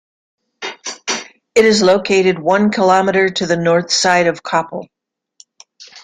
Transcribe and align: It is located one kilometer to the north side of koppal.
It 0.63 1.63
is 1.63 1.83
located 1.83 2.39
one 2.39 2.71
kilometer 2.71 3.29
to 3.29 3.45
the 3.45 3.55
north 3.55 3.91
side 3.91 4.25
of 4.25 4.41
koppal. 4.41 4.87